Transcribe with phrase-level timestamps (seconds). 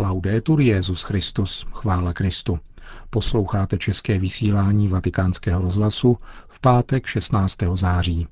[0.00, 2.58] Laudetur Jezus Christus, chvála Kristu.
[3.10, 6.16] Posloucháte české vysílání Vatikánského rozhlasu
[6.48, 7.58] v pátek 16.
[7.74, 8.28] září.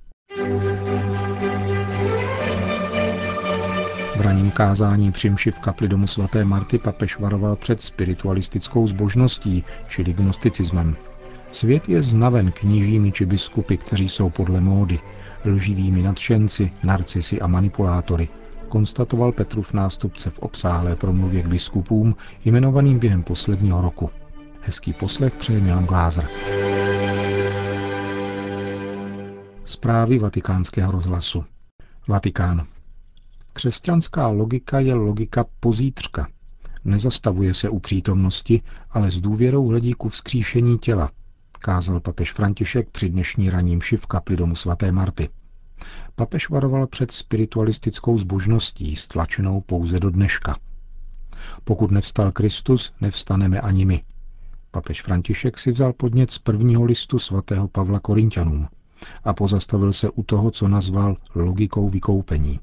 [4.17, 10.13] V raním kázání při v kapli domu svaté Marty papež varoval před spiritualistickou zbožností, čili
[10.13, 10.97] gnosticismem.
[11.51, 14.99] Svět je znaven knížími či biskupy, kteří jsou podle módy,
[15.45, 18.29] lživými nadšenci, narcisy a manipulátory,
[18.69, 24.11] konstatoval Petrův nástupce v obsáhlé promluvě k biskupům jmenovaným během posledního roku.
[24.61, 26.29] Hezký poslech přeje Milan Glázer.
[29.65, 31.45] Zprávy vatikánského rozhlasu.
[32.09, 32.67] Vatikán.
[33.53, 36.29] Křesťanská logika je logika pozítřka.
[36.85, 41.11] Nezastavuje se u přítomnosti, ale s důvěrou hledí ku vzkříšení těla,
[41.59, 45.29] kázal papež František při dnešní raním šiv kapli domu svaté Marty.
[46.15, 50.57] Papež varoval před spiritualistickou zbožností, stlačenou pouze do dneška.
[51.65, 54.03] Pokud nevstal Kristus, nevstaneme ani my.
[54.71, 58.69] Papež František si vzal podnět z prvního listu svatého Pavla Korintianům
[59.25, 62.61] a pozastavil se u toho, co nazval logikou vykoupení.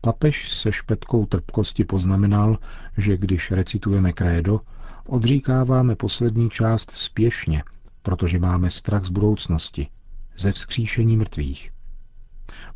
[0.00, 2.58] Papež se špetkou trpkosti poznamenal,
[2.96, 4.60] že když recitujeme krédo,
[5.06, 7.62] odříkáváme poslední část spěšně,
[8.02, 9.88] protože máme strach z budoucnosti,
[10.36, 11.70] ze vzkříšení mrtvých.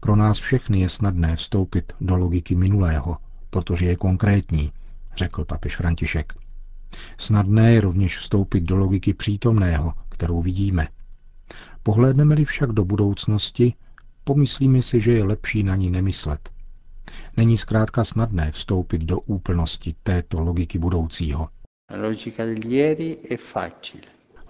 [0.01, 3.17] Pro nás všechny je snadné vstoupit do logiky minulého,
[3.51, 4.73] protože je konkrétní,
[5.17, 6.33] řekl papež František.
[7.19, 10.89] Snadné je rovněž vstoupit do logiky přítomného, kterou vidíme.
[11.83, 13.75] Pohlédneme-li však do budoucnosti,
[14.25, 16.51] pomyslíme si, že je lepší na ní nemyslet.
[17.37, 21.49] Není zkrátka snadné vstoupit do úplnosti této logiky budoucího.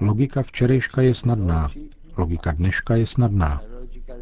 [0.00, 1.68] Logika včerejška je snadná,
[2.16, 3.62] logika dneška je snadná,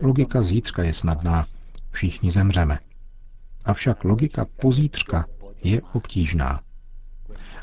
[0.00, 1.46] logika zítřka je snadná,
[1.90, 2.78] všichni zemřeme.
[3.64, 5.26] Avšak logika pozítřka
[5.62, 6.60] je obtížná.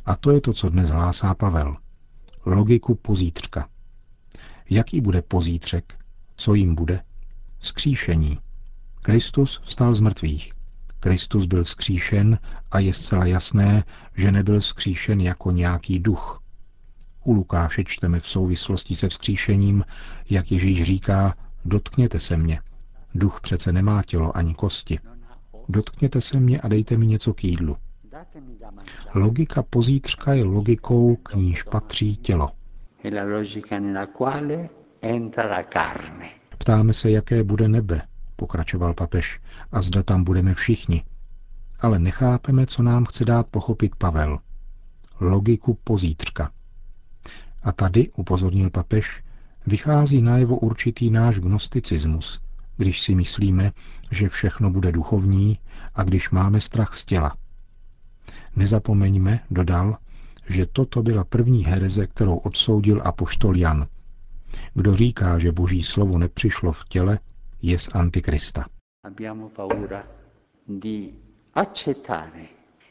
[0.05, 1.77] A to je to, co dnes hlásá Pavel.
[2.45, 3.69] Logiku pozítřka.
[4.69, 5.93] Jaký bude pozítřek?
[6.35, 7.03] Co jim bude?
[7.59, 8.39] Skříšení.
[9.01, 10.53] Kristus vstal z mrtvých.
[10.99, 12.39] Kristus byl vzkříšen
[12.71, 13.83] a je zcela jasné,
[14.15, 16.41] že nebyl vzkříšen jako nějaký duch.
[17.23, 19.83] U Lukáše čteme v souvislosti se vzkříšením,
[20.29, 21.35] jak Ježíš říká,
[21.67, 22.61] dotkněte se mě.
[23.15, 24.99] Duch přece nemá tělo ani kosti.
[25.69, 27.77] Dotkněte se mě a dejte mi něco k jídlu.
[29.13, 32.51] Logika pozítřka je logikou, k níž patří tělo.
[36.57, 38.01] Ptáme se, jaké bude nebe,
[38.35, 39.39] pokračoval papež,
[39.71, 41.03] a zda tam budeme všichni.
[41.79, 44.39] Ale nechápeme, co nám chce dát pochopit Pavel.
[45.19, 46.51] Logiku pozítřka.
[47.63, 49.23] A tady, upozornil papež,
[49.67, 52.39] vychází najevo určitý náš gnosticismus,
[52.77, 53.71] když si myslíme,
[54.11, 55.59] že všechno bude duchovní
[55.95, 57.35] a když máme strach z těla.
[58.55, 59.97] Nezapomeňme, dodal,
[60.49, 63.87] že toto byla první hereze, kterou odsoudil apoštol Jan.
[64.73, 67.19] Kdo říká, že boží slovo nepřišlo v těle,
[67.61, 68.65] je z Antikrista.
[69.03, 70.03] Abbiamo paura
[70.67, 71.09] di
[71.53, 72.41] accettare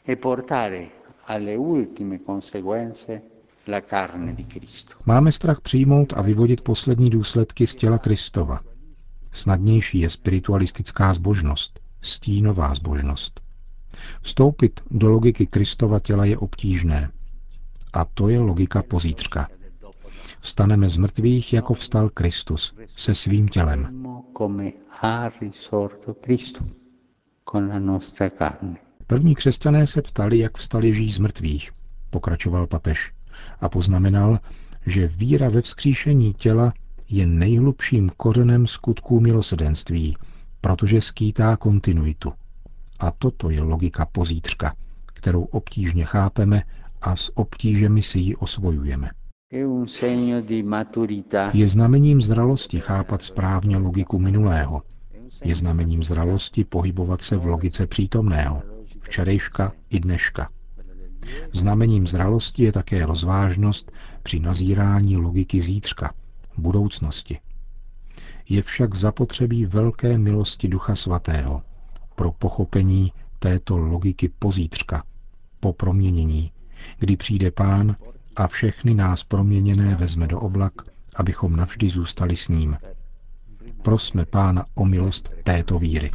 [0.09, 0.87] e portare
[1.27, 3.21] alle ultime conseguenze
[3.69, 4.95] la carne di Cristo.
[5.07, 8.61] Máme strach přijmout a vyvodit poslední důsledky z těla Kristova.
[9.33, 13.41] Snadnější je spiritualistická zbožnost, stínová zbožnost.
[14.21, 17.11] Vstoupit do logiky Kristova těla je obtížné.
[17.93, 19.49] A to je logika pozítřka.
[20.41, 24.07] Vstaneme z mrtvých, jako vstal Kristus, se svým tělem.
[29.07, 31.71] První křesťané se ptali, jak vstal Ježíš z mrtvých,
[32.11, 33.13] pokračoval papež,
[33.61, 34.39] a poznamenal,
[34.87, 36.73] že víra ve vzkříšení těla
[37.09, 40.17] je nejhlubším kořenem skutků milosedenství,
[40.61, 42.33] protože skýtá kontinuitu.
[42.99, 44.75] A toto je logika pozítřka,
[45.07, 46.63] kterou obtížně chápeme
[47.01, 49.11] a s obtížemi si ji osvojujeme.
[51.53, 54.83] Je znamením zralosti chápat správně logiku minulého.
[55.45, 58.63] Je znamením zralosti pohybovat se v logice přítomného,
[59.01, 60.49] včerejška i dneška.
[61.53, 63.93] Znamením zralosti je také rozvážnost
[64.23, 66.15] při nazírání logiky zítřka,
[66.59, 67.39] budoucnosti.
[68.49, 71.63] Je však zapotřebí velké milosti Ducha Svatého
[72.15, 75.05] pro pochopení této logiky pozítřka,
[75.61, 76.53] po proměnění,
[76.99, 77.97] kdy přijde Pán
[78.37, 80.73] a všechny nás proměněné vezme do oblak,
[81.17, 82.77] abychom navždy zůstali s ním.
[83.83, 86.11] Prosme Pána o milost této víry.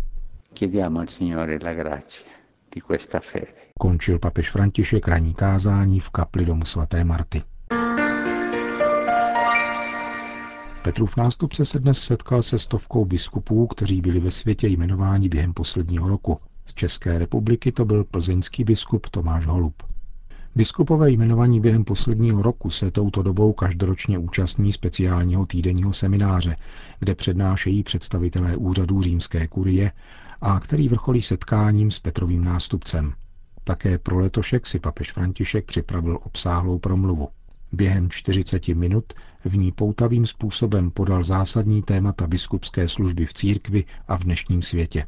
[3.81, 7.41] Končil papež František ranní kázání v kapli domu svaté Marty.
[10.83, 16.07] Petrův nástupce se dnes setkal se stovkou biskupů, kteří byli ve světě jmenováni během posledního
[16.07, 19.83] roku, Z České republiky to byl plzeňský biskup Tomáš Holub.
[20.55, 26.55] Biskupové jmenovaní během posledního roku se touto dobou každoročně účastní speciálního týdenního semináře,
[26.99, 29.91] kde přednášejí představitelé úřadů římské kurie
[30.41, 33.13] a který vrcholí setkáním s Petrovým nástupcem.
[33.63, 37.27] Také pro letošek si papež František připravil obsáhlou promluvu.
[37.71, 39.13] Během 40 minut
[39.45, 45.05] v ní poutavým způsobem podal zásadní témata biskupské služby v církvi a v dnešním světě.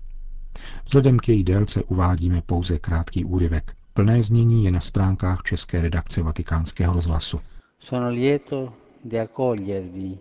[0.85, 3.75] Vzhledem k její délce uvádíme pouze krátký úryvek.
[3.93, 7.39] Plné znění je na stránkách české redakce vatikánského rozhlasu.
[7.79, 8.73] Sono lieto
[9.05, 10.17] di accogliervi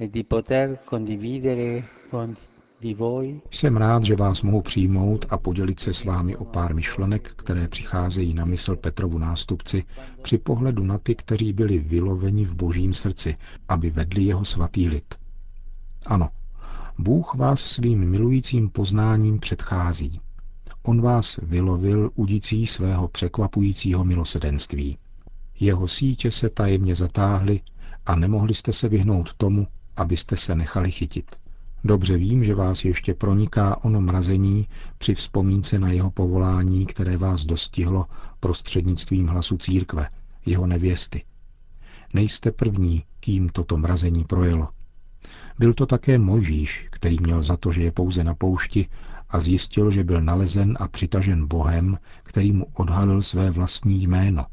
[0.00, 2.36] e di poter condividere con
[3.50, 7.68] jsem rád, že vás mohu přijmout a podělit se s vámi o pár myšlenek, které
[7.68, 9.84] přicházejí na mysl Petrovu nástupci
[10.22, 13.36] při pohledu na ty, kteří byli vyloveni v božím srdci,
[13.68, 15.14] aby vedli jeho svatý lid.
[16.06, 16.28] Ano,
[16.98, 20.20] Bůh vás svým milujícím poznáním předchází.
[20.82, 24.98] On vás vylovil udicí svého překvapujícího milosedenství.
[25.60, 27.60] Jeho sítě se tajemně zatáhly
[28.06, 31.41] a nemohli jste se vyhnout tomu, abyste se nechali chytit.
[31.84, 34.68] Dobře vím, že vás ještě proniká ono mrazení
[34.98, 38.06] při vzpomínce na jeho povolání, které vás dostihlo
[38.40, 40.08] prostřednictvím hlasu církve,
[40.46, 41.24] jeho nevěsty.
[42.14, 44.68] Nejste první, kým toto mrazení projelo.
[45.58, 48.88] Byl to také Mojžíš, který měl za to, že je pouze na poušti
[49.30, 54.46] a zjistil, že byl nalezen a přitažen Bohem, který mu odhalil své vlastní jméno.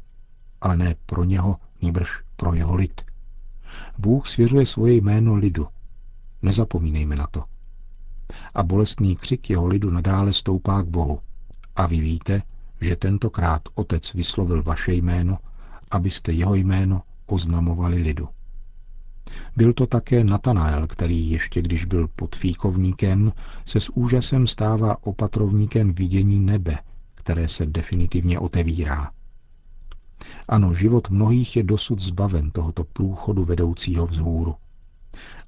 [0.60, 3.02] Ale ne pro něho, níbrž pro jeho lid.
[3.98, 5.68] Bůh svěřuje svoje jméno lidu,
[6.42, 7.44] Nezapomínejme na to.
[8.54, 11.20] A bolestný křik jeho lidu nadále stoupá k Bohu.
[11.76, 12.42] A vy víte,
[12.80, 15.38] že tentokrát otec vyslovil vaše jméno,
[15.90, 18.28] abyste jeho jméno oznamovali lidu.
[19.56, 23.32] Byl to také Natanael, který ještě když byl pod fíkovníkem,
[23.66, 26.78] se s úžasem stává opatrovníkem vidění nebe,
[27.14, 29.10] které se definitivně otevírá.
[30.48, 34.54] Ano, život mnohých je dosud zbaven tohoto průchodu vedoucího vzhůru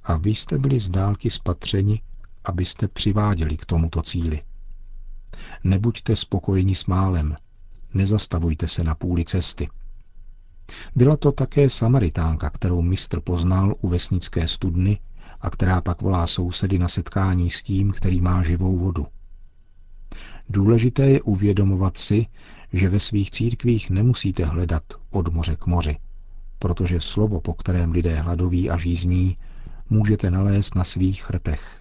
[0.04, 2.00] a vy jste byli z dálky spatřeni,
[2.44, 4.42] abyste přiváděli k tomuto cíli.
[5.64, 7.36] Nebuďte spokojeni s málem,
[7.94, 9.68] nezastavujte se na půli cesty.
[10.96, 14.98] Byla to také Samaritánka, kterou mistr poznal u vesnické studny
[15.40, 19.06] a která pak volá sousedy na setkání s tím, který má živou vodu.
[20.48, 22.26] Důležité je uvědomovat si,
[22.72, 25.96] že ve svých církvích nemusíte hledat od moře k moři,
[26.58, 29.36] protože slovo, po kterém lidé hladoví a žízní,
[29.92, 31.80] můžete nalézt na svých chrtech.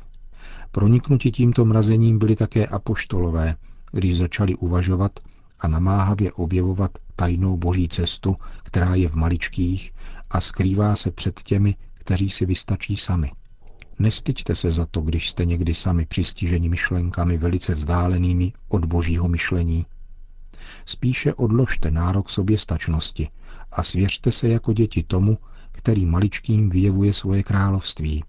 [0.71, 3.55] Proniknuti tímto mrazením byli také apoštolové,
[3.91, 5.19] když začali uvažovat
[5.59, 9.93] a namáhavě objevovat tajnou boží cestu, která je v maličkých
[10.29, 13.31] a skrývá se před těmi, kteří si vystačí sami.
[13.99, 19.85] Nestyďte se za to, když jste někdy sami přistiženi myšlenkami velice vzdálenými od božího myšlení.
[20.85, 23.29] Spíše odložte nárok soběstačnosti
[23.71, 25.37] a svěřte se jako děti tomu,
[25.71, 28.23] který maličkým vyjevuje svoje království.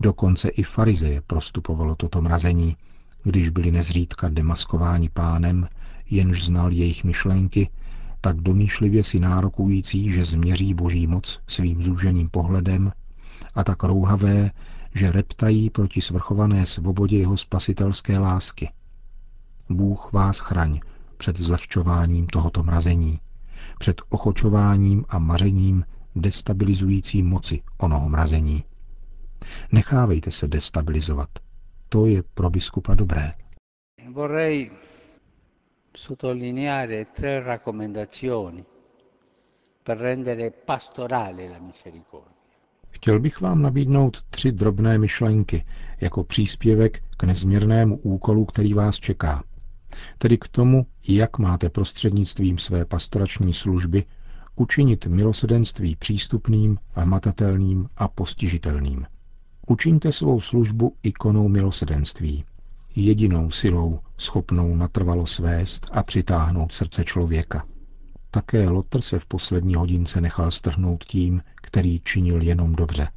[0.00, 2.76] Dokonce i farizeje prostupovalo toto mrazení,
[3.22, 5.68] když byli nezřídka demaskováni pánem,
[6.10, 7.70] jenž znal jejich myšlenky,
[8.20, 12.92] tak domýšlivě si nárokující, že změří boží moc svým zúženým pohledem
[13.54, 14.50] a tak rouhavé,
[14.94, 18.70] že reptají proti svrchované svobodě jeho spasitelské lásky.
[19.70, 20.80] Bůh vás chraň
[21.16, 23.20] před zlehčováním tohoto mrazení,
[23.78, 25.84] před ochočováním a mařením
[26.16, 28.64] destabilizující moci onoho mrazení.
[29.72, 31.28] Nechávejte se destabilizovat.
[31.88, 33.32] To je pro biskupa dobré.
[34.12, 34.70] Vorrei
[35.96, 38.64] sottolineare tre raccomandazioni
[39.82, 42.34] per rendere pastorale la misericordia.
[42.90, 45.64] Chtěl bych vám nabídnout tři drobné myšlenky
[46.00, 49.44] jako příspěvek k nezměrnému úkolu, který vás čeká.
[50.18, 54.04] Tedy k tomu, jak máte prostřednictvím své pastorační služby
[54.56, 59.06] učinit milosedenství přístupným, hmatatelným a postižitelným.
[59.66, 62.44] Učiňte svou službu ikonou milosedenství,
[62.96, 67.64] jedinou silou schopnou natrvalo svést a přitáhnout srdce člověka.
[68.30, 73.08] Také Lotr se v poslední hodince nechal strhnout tím, který činil jenom dobře.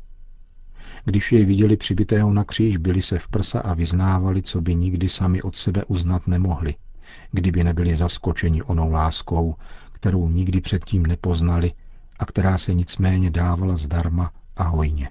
[1.06, 5.10] Když jej viděli přibitého na kříž, byli se v prsa a vyznávali, co by nikdy
[5.10, 6.76] sami od sebe uznat nemohli,
[7.32, 9.56] kdyby nebyli zaskočeni onou láskou,
[9.98, 11.74] kterou nikdy předtím nepoznali
[12.20, 15.10] a která se nicméně dávala zdarma a hojně.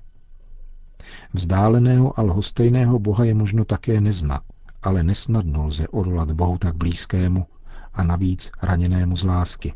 [1.34, 4.42] Vzdáleného a lhostejného Boha je možno také neznat,
[4.82, 7.46] ale nesnadno lze odolat Bohu tak blízkému
[7.94, 9.74] a navíc raněnému z lásky.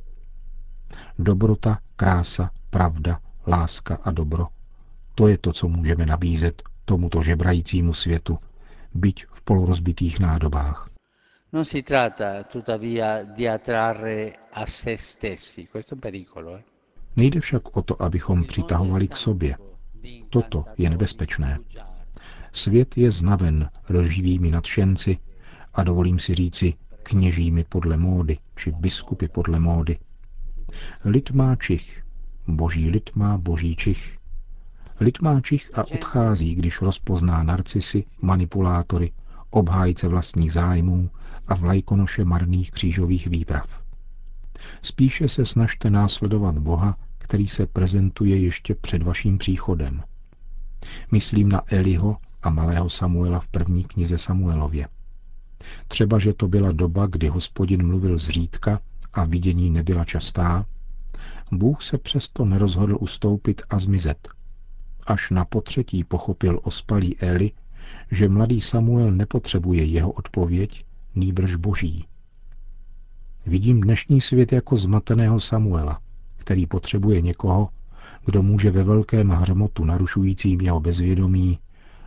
[1.19, 4.47] Dobrota, krása, pravda, láska a dobro,
[5.15, 8.39] to je to, co můžeme nabízet tomuto žebrajícímu světu,
[8.95, 10.90] byť v polorozbitých nádobách.
[11.53, 16.57] Non si tratta tuttavia di attrarre a se stessi, questo è un pericolo.
[16.57, 16.65] Eh?
[17.17, 19.57] Nejde však o to, abychom přitahovali k sobě.
[20.29, 21.59] Toto je nebezpečné.
[22.53, 25.19] Svět je znaven lživými nadšenci
[25.75, 29.99] a dovolím si říci kněžími podle módy či biskupy podle módy.
[31.05, 32.05] Lid má čich,
[32.47, 34.19] boží lid má boží čich.
[35.01, 39.13] Lid má čich a odchází, když rozpozná narcisy, manipulátory,
[39.51, 41.11] obhájce vlastních zájmů
[41.51, 43.83] a vlajkonoše marných křížových výprav.
[44.83, 50.03] Spíše se snažte následovat Boha, který se prezentuje ještě před vaším příchodem.
[51.13, 54.89] Myslím na Eliho a malého Samuela v první knize Samuelově.
[55.89, 58.81] Třeba, že to byla doba, kdy hospodin mluvil zřídka
[59.13, 60.67] a vidění nebyla častá,
[61.53, 64.29] Bůh se přesto nerozhodl ustoupit a zmizet.
[65.07, 67.53] Až na potřetí pochopil ospalý Eli,
[68.11, 72.05] že mladý Samuel nepotřebuje jeho odpověď, nýbrž boží.
[73.47, 76.01] Vidím dnešní svět jako zmateného Samuela,
[76.37, 77.69] který potřebuje někoho,
[78.25, 81.59] kdo může ve velkém hřmotu narušujícím jeho bezvědomí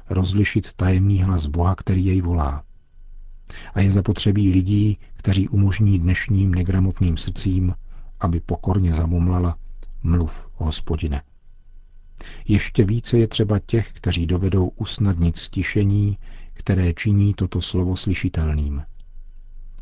[0.10, 2.64] rozlišit tajemný hlas Boha, který jej volá.
[3.74, 7.74] A je zapotřebí lidí, kteří umožní dnešním negramotným srdcím,
[8.20, 9.58] aby pokorně zamumlala,
[10.04, 11.22] mluv, hospodine.
[12.48, 16.18] Ještě více je třeba těch, kteří dovedou usnadnit stišení,
[16.54, 18.84] které činí toto slovo slyšitelným.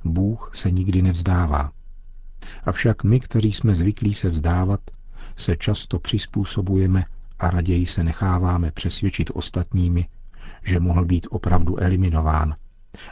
[0.06, 1.72] Bůh se nikdy nevzdává.
[2.64, 4.80] Avšak my, kteří jsme zvyklí se vzdávat,
[5.36, 7.06] se často přizpůsobujeme
[7.40, 10.08] a raději se necháváme přesvědčit ostatními,
[10.64, 12.56] že mohl být opravdu eliminován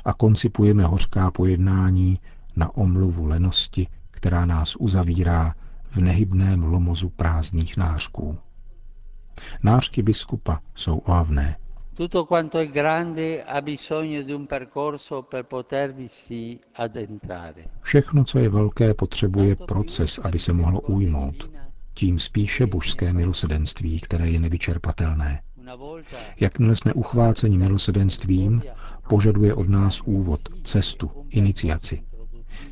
[0.05, 2.19] a koncipujeme hořká pojednání
[2.55, 5.55] na omluvu lenosti, která nás uzavírá
[5.91, 8.37] v nehybném lomozu prázdných nářků.
[9.63, 11.55] Nářky biskupa jsou ohavné.
[11.99, 17.69] Tutto quanto è grande ha bisogno di un percorso per potervisi addentrare.
[17.81, 21.49] Všechno, co je velké, potřebuje proces, aby se mohlo ujmout.
[21.93, 25.41] Tím spíše božské milosedenství, které je nevyčerpatelné.
[26.39, 28.63] Jakmile jsme uchváceni milosedenstvím,
[29.09, 32.01] požaduje od nás úvod, cestu, iniciaci.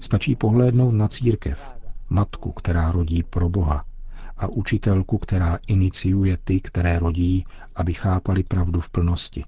[0.02, 1.72] Stačí pohlédnout na církev,
[2.10, 3.84] matku, která rodí pro Boha,
[4.38, 7.46] a učitelku, která iniciuje ty, které rodí,
[7.78, 9.44] aby chápali pravdu v plnosti.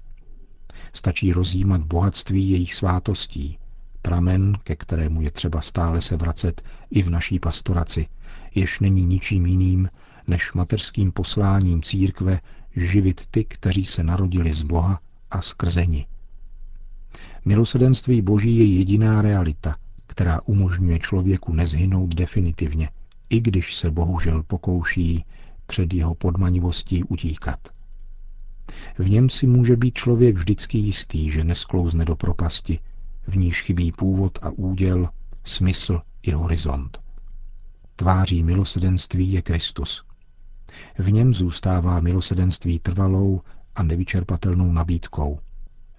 [0.92, 3.58] Stačí rozjímat bohatství jejich svátostí,
[4.02, 8.06] pramen, ke kterému je třeba stále se vracet i v naší pastoraci,
[8.54, 9.88] jež není ničím jiným,
[10.26, 12.40] než mateřským posláním církve
[12.76, 16.06] živit ty, kteří se narodili z Boha a skrze ní.
[17.44, 22.90] Milosedenství Boží je jediná realita, která umožňuje člověku nezhynout definitivně,
[23.30, 25.24] i když se bohužel pokouší
[25.66, 27.58] před jeho podmanivostí utíkat.
[28.98, 32.78] V něm si může být člověk vždycky jistý, že nesklouzne do propasti,
[33.26, 35.08] v níž chybí původ a úděl,
[35.44, 36.98] smysl i horizont.
[37.96, 40.04] Tváří milosedenství je Kristus.
[40.98, 43.40] V něm zůstává milosedenství trvalou
[43.74, 45.38] a nevyčerpatelnou nabídkou.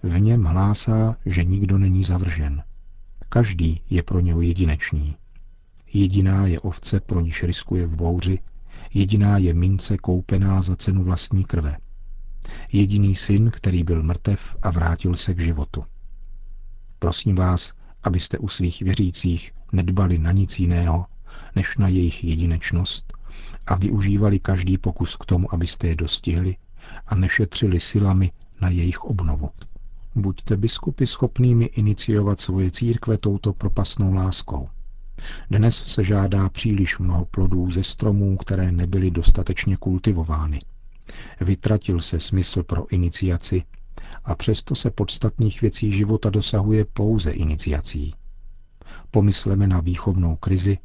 [0.02, 2.62] V něm hlásá, že nikdo není zavržen.
[3.28, 5.16] Každý je pro něho jedinečný.
[5.92, 8.38] Jediná je ovce, pro níž riskuje v bouři,
[8.94, 11.76] jediná je mince koupená za cenu vlastní krve.
[12.72, 15.84] Jediný syn, který byl mrtev a vrátil se k životu.
[16.98, 17.72] Prosím vás,
[18.02, 21.06] abyste u svých věřících nedbali na nic jiného,
[21.56, 23.12] než na jejich jedinečnost
[23.66, 26.56] a využívali každý pokus k tomu, abyste je dostihli
[27.06, 29.50] a nešetřili silami na jejich obnovu.
[30.14, 34.68] Buďte biskupy schopnými iniciovat svoje církve touto propasnou láskou.
[35.50, 40.58] Dnes se žádá příliš mnoho plodů ze stromů, které nebyly dostatečně kultivovány.
[41.40, 43.62] Vytratil se smysl pro iniciaci
[44.24, 48.14] a přesto se podstatných věcí života dosahuje pouze iniciací.
[49.10, 50.78] Pomysleme na výchovnou krizi,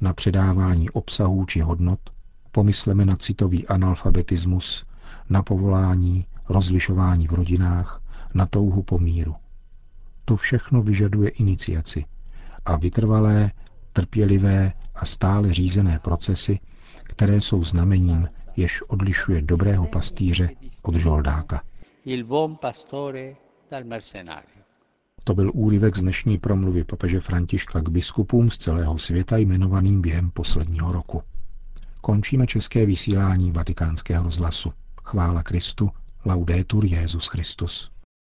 [0.00, 2.00] na předávání obsahů či hodnot,
[2.52, 4.84] pomysleme na citový analfabetismus,
[5.30, 8.02] na povolání, rozlišování v rodinách,
[8.34, 9.34] na touhu po míru.
[10.24, 12.04] To všechno vyžaduje iniciaci
[12.64, 13.50] a vytrvalé,
[13.92, 16.58] trpělivé a stále řízené procesy,
[17.04, 20.50] které jsou znamením, jež odlišuje dobrého pastýře
[20.82, 21.62] od žoldáka.
[25.24, 30.30] To byl úryvek z dnešní promluvy papeže Františka k biskupům z celého světa jmenovaným během
[30.30, 31.22] posledního roku.
[32.00, 34.72] Končíme české vysílání vatikánského rozhlasu.
[35.04, 35.90] Chvála Kristu,
[36.24, 37.93] laudetur Jezus Christus.